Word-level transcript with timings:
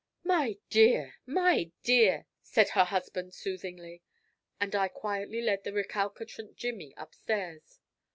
"My 0.23 0.57
dear! 0.71 1.17
My 1.27 1.71
dear!" 1.83 2.25
said 2.41 2.69
her 2.69 2.85
husband 2.85 3.35
soothingly, 3.35 4.01
and 4.59 4.73
I 4.73 4.87
quietly 4.87 5.41
led 5.43 5.63
the 5.63 5.73
recalcitrant 5.73 6.55
Jimmy 6.55 6.95
upstairs. 6.97 7.77